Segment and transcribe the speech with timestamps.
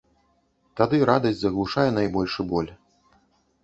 [0.81, 2.71] Тады радасць заглушае найбольшы боль.